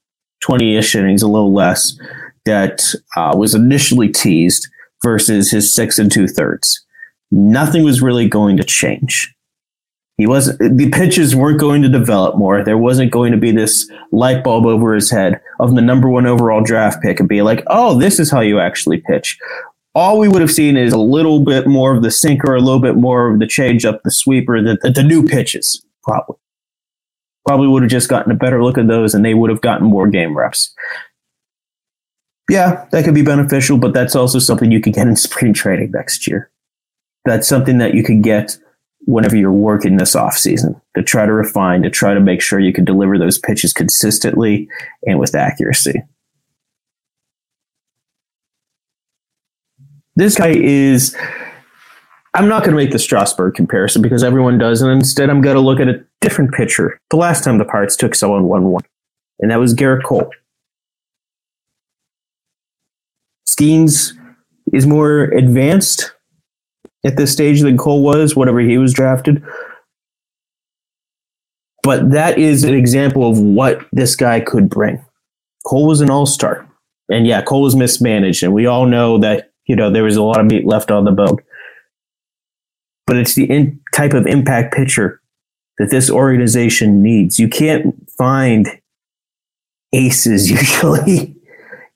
20 0.42 0.76
ish 0.76 0.94
innings, 0.94 1.22
a 1.22 1.28
little 1.28 1.52
less, 1.52 1.98
that 2.44 2.82
uh, 3.16 3.34
was 3.36 3.54
initially 3.54 4.08
teased 4.08 4.68
versus 5.02 5.50
his 5.50 5.74
six 5.74 5.98
and 5.98 6.10
two 6.10 6.26
thirds. 6.26 6.84
Nothing 7.30 7.84
was 7.84 8.02
really 8.02 8.28
going 8.28 8.56
to 8.56 8.64
change. 8.64 9.32
He 10.20 10.26
wasn't, 10.26 10.76
the 10.76 10.90
pitches 10.90 11.34
weren't 11.34 11.60
going 11.60 11.82
to 11.82 11.88
develop 11.88 12.36
more. 12.36 12.62
There 12.62 12.78
wasn't 12.78 13.10
going 13.10 13.32
to 13.32 13.38
be 13.38 13.52
this 13.52 13.90
light 14.12 14.44
bulb 14.44 14.66
over 14.66 14.94
his 14.94 15.10
head 15.10 15.40
of 15.58 15.74
the 15.74 15.82
number 15.82 16.08
one 16.08 16.26
overall 16.26 16.62
draft 16.62 17.02
pick 17.02 17.20
and 17.20 17.28
be 17.28 17.42
like, 17.42 17.62
oh, 17.68 17.98
this 17.98 18.18
is 18.18 18.30
how 18.30 18.40
you 18.40 18.58
actually 18.58 18.98
pitch. 18.98 19.38
All 19.94 20.18
we 20.18 20.28
would 20.28 20.40
have 20.40 20.50
seen 20.50 20.76
is 20.76 20.92
a 20.92 20.98
little 20.98 21.44
bit 21.44 21.66
more 21.66 21.96
of 21.96 22.02
the 22.02 22.10
sinker, 22.10 22.54
a 22.54 22.60
little 22.60 22.80
bit 22.80 22.96
more 22.96 23.32
of 23.32 23.40
the 23.40 23.46
change 23.46 23.84
up, 23.84 24.02
the 24.02 24.10
sweeper, 24.10 24.62
the, 24.62 24.78
the, 24.82 24.90
the 24.90 25.02
new 25.02 25.24
pitches, 25.24 25.84
probably. 26.02 26.36
Probably 27.46 27.68
would 27.68 27.82
have 27.82 27.90
just 27.90 28.08
gotten 28.08 28.30
a 28.30 28.36
better 28.36 28.62
look 28.62 28.78
at 28.78 28.86
those 28.86 29.14
and 29.14 29.24
they 29.24 29.34
would 29.34 29.50
have 29.50 29.62
gotten 29.62 29.86
more 29.86 30.06
game 30.06 30.36
reps. 30.36 30.72
Yeah, 32.48 32.86
that 32.90 33.04
could 33.04 33.14
be 33.14 33.22
beneficial, 33.22 33.78
but 33.78 33.94
that's 33.94 34.14
also 34.14 34.38
something 34.38 34.70
you 34.70 34.80
can 34.80 34.92
get 34.92 35.06
in 35.06 35.16
spring 35.16 35.54
training 35.54 35.92
next 35.92 36.26
year. 36.26 36.50
That's 37.24 37.48
something 37.48 37.78
that 37.78 37.94
you 37.94 38.02
can 38.02 38.22
get 38.22 38.58
whenever 39.06 39.36
you're 39.36 39.52
working 39.52 39.96
this 39.96 40.14
off 40.14 40.36
season 40.36 40.80
to 40.94 41.02
try 41.02 41.26
to 41.26 41.32
refine, 41.32 41.82
to 41.82 41.90
try 41.90 42.14
to 42.14 42.20
make 42.20 42.40
sure 42.40 42.60
you 42.60 42.72
can 42.72 42.84
deliver 42.84 43.18
those 43.18 43.38
pitches 43.38 43.72
consistently 43.72 44.68
and 45.06 45.18
with 45.18 45.34
accuracy. 45.34 46.02
This 50.16 50.36
guy 50.36 50.50
is. 50.50 51.16
I'm 52.34 52.46
not 52.46 52.62
going 52.62 52.70
to 52.70 52.76
make 52.76 52.92
the 52.92 52.98
Strasburg 52.98 53.54
comparison 53.54 54.02
because 54.02 54.22
everyone 54.22 54.56
does, 54.56 54.82
and 54.82 54.92
instead 54.92 55.30
I'm 55.30 55.40
going 55.40 55.56
to 55.56 55.60
look 55.60 55.80
at 55.80 55.88
a 55.88 56.04
different 56.20 56.52
pitcher. 56.52 56.96
The 57.10 57.16
last 57.16 57.42
time 57.42 57.58
the 57.58 57.64
Pirates 57.64 57.96
took 57.96 58.14
someone 58.14 58.44
1 58.44 58.64
1, 58.64 58.82
and 59.40 59.50
that 59.50 59.58
was 59.58 59.74
Gerrit 59.74 60.04
Cole. 60.04 60.30
Skenes 63.48 64.12
is 64.72 64.86
more 64.86 65.24
advanced 65.24 66.12
at 67.04 67.16
this 67.16 67.32
stage 67.32 67.60
than 67.60 67.76
Cole 67.76 68.02
was, 68.02 68.36
whatever 68.36 68.60
he 68.60 68.78
was 68.78 68.92
drafted. 68.92 69.42
But 71.82 72.10
that 72.10 72.38
is 72.38 72.64
an 72.64 72.74
example 72.74 73.28
of 73.28 73.38
what 73.38 73.86
this 73.92 74.16
guy 74.16 74.40
could 74.40 74.68
bring. 74.68 75.02
Cole 75.64 75.86
was 75.86 76.00
an 76.00 76.10
all 76.10 76.26
star. 76.26 76.66
And 77.10 77.26
yeah, 77.26 77.42
Cole 77.42 77.62
was 77.62 77.74
mismanaged. 77.74 78.42
And 78.42 78.52
we 78.52 78.66
all 78.66 78.86
know 78.86 79.18
that, 79.18 79.50
you 79.66 79.76
know, 79.76 79.90
there 79.90 80.04
was 80.04 80.16
a 80.16 80.22
lot 80.22 80.40
of 80.40 80.46
meat 80.46 80.66
left 80.66 80.90
on 80.90 81.04
the 81.04 81.10
bone. 81.10 81.38
But 83.06 83.16
it's 83.16 83.34
the 83.34 83.44
in- 83.44 83.80
type 83.94 84.12
of 84.12 84.26
impact 84.26 84.74
pitcher 84.74 85.20
that 85.78 85.90
this 85.90 86.10
organization 86.10 87.02
needs. 87.02 87.38
You 87.38 87.48
can't 87.48 87.94
find 88.10 88.68
aces 89.92 90.50
usually 90.50 91.34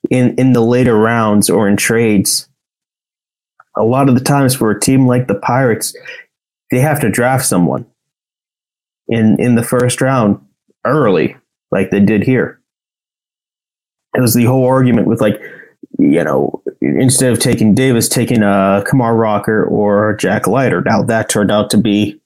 in, 0.09 0.35
in 0.35 0.53
the 0.53 0.61
later 0.61 0.97
rounds 0.97 1.49
or 1.49 1.67
in 1.67 1.77
trades 1.77 2.49
a 3.77 3.83
lot 3.83 4.09
of 4.09 4.15
the 4.15 4.23
times 4.23 4.55
for 4.55 4.71
a 4.71 4.79
team 4.79 5.07
like 5.07 5.27
the 5.27 5.35
Pirates, 5.35 5.95
they 6.71 6.79
have 6.79 6.99
to 7.01 7.09
draft 7.09 7.45
someone 7.45 7.85
in 9.07 9.37
in 9.39 9.55
the 9.55 9.63
first 9.63 10.01
round 10.01 10.39
early, 10.85 11.37
like 11.71 11.91
they 11.91 11.99
did 11.99 12.23
here. 12.23 12.61
It 14.15 14.21
was 14.21 14.33
the 14.33 14.45
whole 14.45 14.65
argument 14.65 15.07
with 15.07 15.19
like, 15.19 15.41
you 15.99 16.23
know, 16.23 16.63
instead 16.81 17.31
of 17.31 17.39
taking 17.39 17.75
Davis, 17.75 18.07
taking 18.07 18.43
a 18.43 18.49
uh, 18.49 18.83
Kumar 18.83 19.15
Rocker 19.15 19.65
or 19.65 20.15
Jack 20.15 20.47
Leiter. 20.47 20.81
Now 20.81 21.03
that 21.03 21.29
turned 21.29 21.51
out 21.51 21.69
to 21.71 21.77
be, 21.77 22.21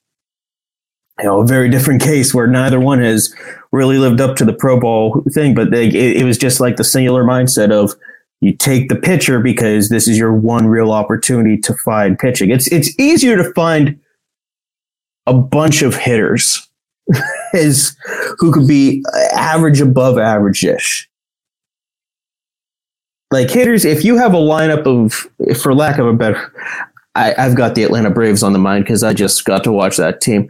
you 1.17 1.25
know, 1.25 1.41
a 1.41 1.47
very 1.47 1.69
different 1.69 2.01
case 2.01 2.33
where 2.33 2.47
neither 2.47 2.79
one 2.79 3.01
has 3.01 3.33
really 3.71 3.97
lived 3.97 4.21
up 4.21 4.35
to 4.37 4.45
the 4.45 4.53
Pro 4.53 4.79
Bowl 4.79 5.23
thing. 5.33 5.55
But 5.55 5.71
they, 5.71 5.87
it, 5.87 6.17
it 6.17 6.23
was 6.25 6.37
just 6.37 6.59
like 6.59 6.75
the 6.75 6.83
singular 6.83 7.23
mindset 7.23 7.71
of 7.71 7.95
you 8.41 8.55
take 8.55 8.89
the 8.89 8.95
pitcher 8.95 9.39
because 9.39 9.89
this 9.89 10.07
is 10.07 10.17
your 10.17 10.33
one 10.33 10.67
real 10.67 10.91
opportunity 10.91 11.57
to 11.57 11.73
find 11.73 12.17
pitching. 12.17 12.51
It's 12.51 12.71
it's 12.71 12.97
easier 12.99 13.35
to 13.37 13.53
find 13.53 13.99
a 15.25 15.33
bunch 15.33 15.81
of 15.81 15.95
hitters 15.95 16.67
is 17.53 17.95
who 18.37 18.51
could 18.51 18.67
be 18.67 19.03
average 19.33 19.81
above 19.81 20.17
average 20.17 20.63
ish. 20.63 21.09
Like 23.31 23.51
hitters, 23.51 23.85
if 23.85 24.03
you 24.03 24.17
have 24.17 24.33
a 24.33 24.37
lineup 24.37 24.87
of, 24.87 25.57
for 25.57 25.75
lack 25.75 25.99
of 25.99 26.07
a 26.07 26.13
better, 26.13 26.51
I, 27.13 27.35
I've 27.37 27.55
got 27.55 27.75
the 27.75 27.83
Atlanta 27.83 28.09
Braves 28.09 28.41
on 28.41 28.53
the 28.53 28.59
mind 28.59 28.85
because 28.85 29.03
I 29.03 29.13
just 29.13 29.45
got 29.45 29.63
to 29.65 29.71
watch 29.71 29.97
that 29.97 30.19
team. 30.19 30.47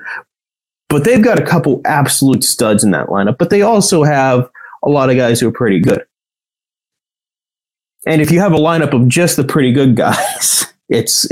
But 0.87 1.03
they've 1.03 1.23
got 1.23 1.39
a 1.39 1.45
couple 1.45 1.81
absolute 1.83 2.43
studs 2.43 2.83
in 2.83 2.91
that 2.91 3.07
lineup, 3.07 3.37
but 3.37 3.49
they 3.49 3.61
also 3.61 4.03
have 4.03 4.49
a 4.83 4.89
lot 4.89 5.09
of 5.09 5.17
guys 5.17 5.39
who 5.39 5.49
are 5.49 5.53
pretty 5.53 5.79
good. 5.79 6.03
And 8.07 8.21
if 8.21 8.31
you 8.31 8.39
have 8.39 8.53
a 8.53 8.57
lineup 8.57 8.93
of 8.93 9.07
just 9.07 9.35
the 9.35 9.43
pretty 9.43 9.71
good 9.71 9.95
guys, 9.95 10.73
it's 10.89 11.27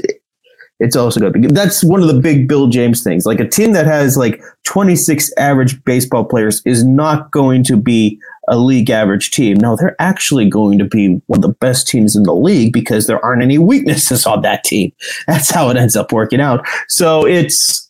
it's 0.79 0.95
also 0.95 1.19
good. 1.19 1.55
That's 1.55 1.83
one 1.83 2.01
of 2.01 2.07
the 2.07 2.19
big 2.19 2.47
Bill 2.47 2.67
James 2.67 3.03
things. 3.03 3.25
Like 3.25 3.39
a 3.39 3.47
team 3.47 3.71
that 3.74 3.88
has 3.88 4.15
like 4.15 4.41
26 4.65 5.31
average 5.38 5.83
baseball 5.86 6.24
players 6.24 6.62
is 6.65 6.83
not 6.83 7.31
going 7.31 7.63
to 7.63 7.77
be 7.77 8.19
a 8.47 8.57
league 8.57 8.89
average 8.89 9.31
team. 9.31 9.57
No, 9.57 9.75
they're 9.75 9.95
actually 10.00 10.47
going 10.47 10.77
to 10.77 10.86
be 10.86 11.19
one 11.25 11.39
of 11.39 11.41
the 11.41 11.50
best 11.50 11.88
teams 11.88 12.15
in 12.15 12.24
the 12.24 12.33
league 12.33 12.74
because 12.74 13.07
there 13.07 13.24
aren't 13.25 13.41
any 13.41 13.57
weaknesses 13.57 14.25
on 14.25 14.43
that 14.43 14.63
team. 14.63 14.91
That's 15.27 15.50
how 15.50 15.70
it 15.70 15.77
ends 15.77 15.96
up 15.96 16.11
working 16.11 16.39
out. 16.39 16.65
So 16.87 17.25
it's 17.25 17.86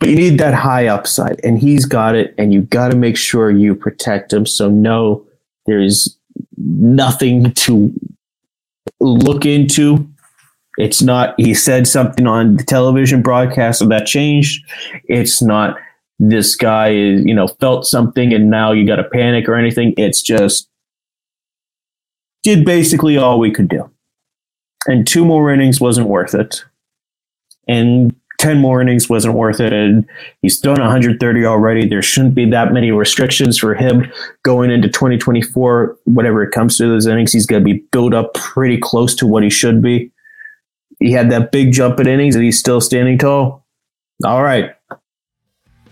but 0.00 0.08
you 0.08 0.16
need 0.16 0.38
that 0.38 0.54
high 0.54 0.86
upside, 0.86 1.40
and 1.44 1.58
he's 1.58 1.84
got 1.84 2.16
it, 2.16 2.34
and 2.38 2.52
you 2.52 2.62
got 2.62 2.88
to 2.88 2.96
make 2.96 3.16
sure 3.16 3.50
you 3.50 3.74
protect 3.74 4.32
him. 4.32 4.46
So 4.46 4.68
no, 4.68 5.24
there's 5.66 6.16
nothing 6.56 7.52
to 7.52 7.92
look 8.98 9.44
into. 9.44 10.08
It's 10.78 11.02
not. 11.02 11.34
He 11.38 11.52
said 11.52 11.86
something 11.86 12.26
on 12.26 12.56
the 12.56 12.64
television 12.64 13.20
broadcast, 13.20 13.82
and 13.82 13.90
that 13.90 14.06
changed. 14.06 14.64
It's 15.04 15.42
not. 15.42 15.76
This 16.18 16.54
guy 16.54 16.92
is, 16.92 17.24
you 17.24 17.34
know, 17.34 17.48
felt 17.48 17.86
something, 17.86 18.32
and 18.32 18.50
now 18.50 18.72
you 18.72 18.86
got 18.86 18.96
to 18.96 19.04
panic 19.04 19.48
or 19.48 19.54
anything. 19.54 19.92
It's 19.98 20.22
just 20.22 20.68
did 22.42 22.64
basically 22.64 23.18
all 23.18 23.38
we 23.38 23.50
could 23.50 23.68
do, 23.68 23.90
and 24.86 25.06
two 25.06 25.26
more 25.26 25.52
innings 25.52 25.78
wasn't 25.78 26.08
worth 26.08 26.34
it. 26.34 26.64
And 27.68 28.14
10 28.40 28.58
more 28.58 28.80
innings 28.80 29.06
wasn't 29.06 29.34
worth 29.34 29.60
it. 29.60 29.74
And 29.74 30.08
he's 30.40 30.58
done 30.58 30.80
130 30.80 31.44
already. 31.44 31.86
There 31.86 32.00
shouldn't 32.00 32.34
be 32.34 32.48
that 32.50 32.72
many 32.72 32.90
restrictions 32.90 33.58
for 33.58 33.74
him 33.74 34.10
going 34.42 34.70
into 34.70 34.88
2024. 34.88 35.98
Whatever 36.04 36.42
it 36.42 36.50
comes 36.50 36.78
to 36.78 36.88
those 36.88 37.06
innings, 37.06 37.32
he's 37.32 37.44
going 37.44 37.62
to 37.62 37.64
be 37.64 37.84
built 37.92 38.14
up 38.14 38.32
pretty 38.32 38.78
close 38.78 39.14
to 39.16 39.26
what 39.26 39.42
he 39.42 39.50
should 39.50 39.82
be. 39.82 40.10
He 41.00 41.12
had 41.12 41.30
that 41.30 41.52
big 41.52 41.72
jump 41.72 42.00
at 42.00 42.06
innings 42.06 42.34
and 42.34 42.42
he's 42.42 42.58
still 42.58 42.80
standing 42.80 43.18
tall. 43.18 43.66
All 44.24 44.42
right. 44.42 44.74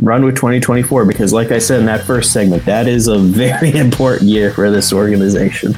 Run 0.01 0.25
with 0.25 0.37
2024 0.37 1.05
because, 1.05 1.35
like 1.35 1.51
I 1.51 1.59
said 1.59 1.81
in 1.81 1.87
that 1.87 2.07
first 2.07 2.33
segment, 2.33 2.65
that 2.65 2.89
is 2.89 3.09
a 3.09 3.19
very 3.19 3.73
important 3.77 4.31
year 4.31 4.55
for 4.55 4.71
this 4.71 4.91
organization. 4.91 5.75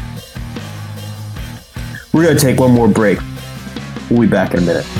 We're 2.12 2.24
going 2.24 2.36
to 2.36 2.42
take 2.42 2.60
one 2.60 2.72
more 2.72 2.88
break. 2.88 3.18
We'll 4.08 4.20
be 4.20 4.26
back 4.28 4.52
in 4.52 4.60
a 4.60 4.62
minute. 4.62 4.99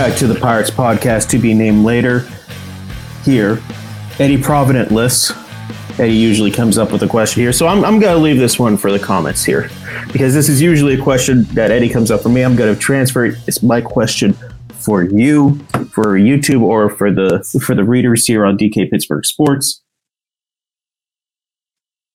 Back 0.00 0.16
to 0.16 0.26
the 0.26 0.34
Pirates 0.34 0.70
podcast 0.70 1.28
to 1.28 1.38
be 1.38 1.52
named 1.52 1.84
later. 1.84 2.20
Here, 3.22 3.62
Eddie 4.18 4.42
Provident 4.42 4.90
lists. 4.90 5.30
Eddie 5.98 6.16
usually 6.16 6.50
comes 6.50 6.78
up 6.78 6.90
with 6.90 7.02
a 7.02 7.06
question 7.06 7.42
here, 7.42 7.52
so 7.52 7.66
I'm, 7.66 7.84
I'm 7.84 8.00
going 8.00 8.16
to 8.16 8.18
leave 8.18 8.38
this 8.38 8.58
one 8.58 8.78
for 8.78 8.90
the 8.90 8.98
comments 8.98 9.44
here 9.44 9.68
because 10.10 10.32
this 10.32 10.48
is 10.48 10.62
usually 10.62 10.94
a 10.94 11.02
question 11.02 11.42
that 11.52 11.70
Eddie 11.70 11.90
comes 11.90 12.10
up 12.10 12.22
for 12.22 12.30
me. 12.30 12.40
I'm 12.40 12.56
going 12.56 12.74
to 12.74 12.80
transfer 12.80 13.26
it. 13.26 13.36
It's 13.46 13.62
my 13.62 13.82
question 13.82 14.32
for 14.72 15.02
you, 15.02 15.56
for 15.92 16.18
YouTube, 16.18 16.62
or 16.62 16.88
for 16.88 17.12
the 17.12 17.44
for 17.62 17.74
the 17.74 17.84
readers 17.84 18.24
here 18.24 18.46
on 18.46 18.56
DK 18.56 18.90
Pittsburgh 18.90 19.26
Sports. 19.26 19.82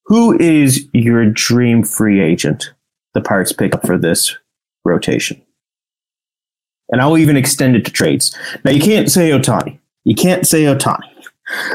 Who 0.06 0.36
is 0.40 0.90
your 0.92 1.30
dream 1.30 1.84
free 1.84 2.20
agent? 2.20 2.74
The 3.14 3.22
Pirates 3.22 3.52
pick 3.52 3.76
up 3.76 3.86
for 3.86 4.00
this 4.00 4.36
rotation. 4.84 5.45
And 6.90 7.02
I'll 7.02 7.18
even 7.18 7.38
extend 7.38 7.76
it 7.76 7.86
to 7.86 7.92
trades. 7.92 8.36
Now, 8.64 8.72
you 8.72 8.82
can't 8.82 9.10
say 9.12 9.32
Ohtani. 9.32 9.80
You 10.04 10.16
can't 10.16 10.48
say 10.48 10.64
Ohtani. 10.64 11.10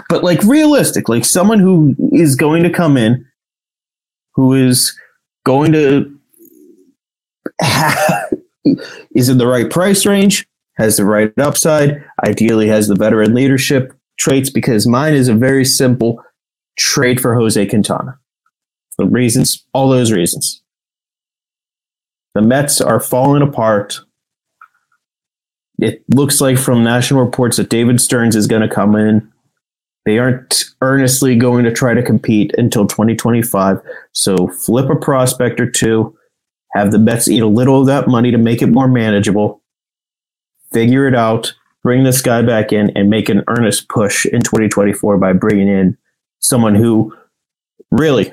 But, 0.09 0.23
like, 0.23 0.43
realistically, 0.45 1.23
someone 1.23 1.59
who 1.59 1.97
is 2.13 2.37
going 2.37 2.63
to 2.63 2.71
come 2.71 2.97
in, 2.97 3.27
who 4.35 4.55
is 4.55 4.97
going 5.45 5.73
to 5.73 6.17
have, 7.61 8.35
is 9.15 9.29
in 9.29 9.39
the 9.39 9.47
right 9.47 9.71
price 9.71 10.07
range, 10.07 10.47
has 10.75 10.97
the 10.97 11.05
right 11.05 11.37
upside, 11.39 12.05
ideally 12.27 12.69
has 12.69 12.89
the 12.89 12.95
veteran 12.95 13.35
leadership 13.35 13.93
traits, 14.19 14.51
because 14.51 14.87
mine 14.87 15.15
is 15.15 15.29
a 15.29 15.35
very 15.35 15.65
simple 15.65 16.23
trade 16.79 17.21
for 17.21 17.35
Jose 17.35 17.67
Quintana. 17.67 18.19
The 18.99 19.07
reasons, 19.07 19.65
all 19.73 19.89
those 19.89 20.13
reasons. 20.13 20.63
The 22.35 22.43
Mets 22.43 22.81
are 22.81 23.01
falling 23.01 23.43
apart 23.43 24.01
it 25.81 26.03
looks 26.15 26.41
like 26.41 26.59
from 26.59 26.85
national 26.85 27.25
reports 27.25 27.57
that 27.57 27.71
David 27.71 28.01
Stearns 28.01 28.37
is 28.37 28.47
going 28.47 28.63
to 28.63 28.75
come 28.75 28.95
in. 28.97 29.31
They 30.07 30.19
aren't 30.19 30.65
earnestly 30.81 31.37
going 31.37 31.65
to 31.65 31.73
try 31.73 31.95
to 31.95 32.03
compete 32.03 32.55
until 32.57 32.87
2025. 32.87 33.81
So 34.13 34.49
flip 34.49 34.89
a 34.91 34.97
prospect 34.97 35.61
or 35.61 35.71
two, 35.71 36.17
have 36.73 36.91
the 36.91 36.99
Mets 36.99 37.29
eat 37.29 37.43
a 37.43 37.47
little 37.47 37.81
of 37.81 37.87
that 37.87 38.09
money 38.09 38.31
to 38.31 38.39
make 38.39 38.63
it 38.63 38.69
more 38.69 38.89
manageable, 38.89 39.63
figure 40.73 41.07
it 41.07 41.15
out, 41.15 41.55
bring 41.83 42.05
this 42.05 42.23
guy 42.23 42.43
back 42.43 42.73
in, 42.73 42.91
and 42.97 43.11
make 43.11 43.29
an 43.29 43.43
earnest 43.49 43.89
push 43.89 44.27
in 44.27 44.41
2024 44.43 45.19
by 45.19 45.33
bringing 45.33 45.69
in 45.69 45.97
someone 46.41 46.75
who 46.75 47.15
really 47.91 48.33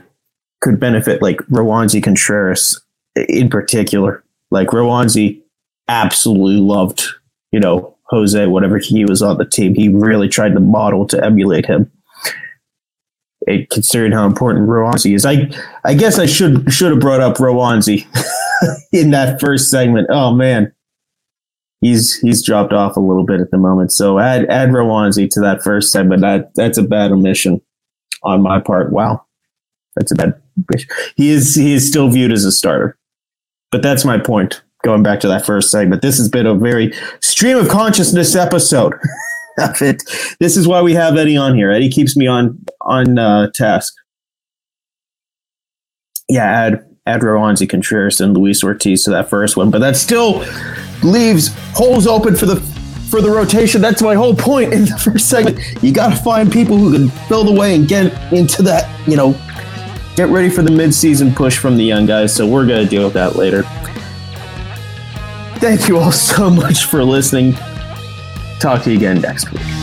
could 0.62 0.79
benefit 0.79 1.21
like 1.21 1.38
Roansy 1.49 2.01
Contreras 2.01 2.81
in 3.27 3.49
particular. 3.49 4.23
Like 4.51 4.69
Roansy 4.69 5.41
absolutely 5.88 6.62
loved, 6.62 7.07
you 7.51 7.60
know, 7.60 7.97
Jose, 8.10 8.47
whatever 8.47 8.77
he 8.77 9.05
was 9.05 9.21
on 9.21 9.38
the 9.38 9.45
team. 9.45 9.75
He 9.75 9.89
really 9.89 10.29
tried 10.29 10.53
to 10.53 10.60
model 10.60 11.05
to 11.07 11.23
emulate 11.23 11.65
him. 11.65 11.91
It, 13.41 13.69
considering 13.69 14.12
how 14.12 14.25
important 14.25 14.67
Roansy 14.67 15.15
is, 15.15 15.25
I 15.25 15.49
I 15.86 15.93
guess 15.93 16.19
I 16.19 16.25
should 16.25 16.71
should 16.71 16.91
have 16.91 16.99
brought 16.99 17.21
up 17.21 17.38
Roansy 17.38 18.05
in 18.91 19.12
that 19.12 19.39
first 19.39 19.69
segment. 19.69 20.07
Oh 20.10 20.33
man, 20.33 20.73
he's 21.79 22.19
he's 22.19 22.45
dropped 22.45 22.73
off 22.73 22.97
a 22.97 22.99
little 22.99 23.25
bit 23.25 23.39
at 23.39 23.51
the 23.51 23.57
moment. 23.57 23.93
So 23.93 24.19
add 24.19 24.47
add 24.47 24.69
Roansy 24.69 25.29
to 25.29 25.39
that 25.41 25.63
first 25.63 25.93
segment. 25.93 26.21
That 26.21 26.53
that's 26.55 26.77
a 26.77 26.83
bad 26.83 27.12
omission 27.12 27.62
on 28.23 28.41
my 28.41 28.60
part. 28.60 28.91
Wow, 28.91 29.25
that's 29.95 30.12
a 30.12 30.15
bad. 30.15 30.41
He 31.15 31.29
is 31.29 31.55
he 31.55 31.73
is 31.73 31.88
still 31.88 32.10
viewed 32.10 32.33
as 32.33 32.43
a 32.43 32.51
starter, 32.51 32.97
but 33.71 33.81
that's 33.81 34.03
my 34.03 34.17
point. 34.17 34.62
Going 34.84 35.04
back 35.04 35.20
to 35.22 35.28
that 35.28 35.46
first 35.46 35.72
segment, 35.72 36.02
this 36.02 36.18
has 36.18 36.30
been 36.30 36.46
a 36.46 36.56
very 36.56 36.94
stream 37.20 37.58
of 37.58 37.68
consciousness 37.68 38.36
episode. 38.36 38.94
of 39.58 39.82
it. 39.82 40.04
This 40.40 40.56
is 40.56 40.68
why 40.68 40.82
we 40.82 40.94
have 40.94 41.18
Eddie 41.18 41.38
on 41.38 41.56
here. 41.56 41.72
Eddie 41.72 41.90
keeps 41.90 42.16
me 42.16 42.28
on 42.28 42.63
on 42.82 43.18
uh, 43.18 43.50
task. 43.54 43.94
Yeah, 46.30 46.46
add 46.46 46.86
add 47.06 47.22
Roansy 47.22 47.70
Contreras 47.70 48.20
and 48.20 48.36
Luis 48.36 48.63
Ortiz 48.63 49.04
to 49.06 49.12
that 49.12 49.30
first 49.30 49.58
one, 49.58 49.72
but 49.72 49.80
that 49.80 49.96
still 49.96 50.46
leaves 51.04 51.50
holes 51.74 52.06
open 52.06 52.36
for 52.36 52.46
the 52.46 52.58
for 53.10 53.22
the 53.22 53.30
rotation. 53.30 53.82
That's 53.82 54.02
my 54.02 54.16
whole 54.16 54.36
point 54.36 54.74
in 54.74 54.86
the 54.86 54.98
first 54.98 55.30
segment. 55.30 55.60
You 55.82 55.94
got 55.94 56.10
to 56.10 56.22
find 56.22 56.52
people 56.52 56.78
who 56.78 56.92
can 56.92 57.10
fill 57.28 57.44
the 57.44 57.54
way 57.54 57.76
and 57.76 57.88
get 57.88 58.34
into 58.34 58.62
that. 58.63 58.88
You 59.08 59.16
know, 59.16 59.32
get 60.16 60.30
ready 60.30 60.50
for 60.50 60.62
the 60.62 60.72
midseason 60.72 61.36
push 61.36 61.58
from 61.58 61.78
the 61.78 61.84
young 61.84 62.06
guys. 62.06 62.36
So 62.36 62.46
we're 62.46 62.68
gonna 62.68 62.86
deal 62.86 63.06
with 63.06 63.13
that 63.13 63.36
later. 63.36 63.63
Thank 65.60 65.88
you 65.88 65.98
all 65.98 66.12
so 66.12 66.50
much 66.50 66.86
for 66.86 67.04
listening. 67.04 67.54
Talk 68.60 68.84
to 68.84 68.91
you 68.91 68.98
again 68.98 69.22
next 69.22 69.52
week. 69.52 69.77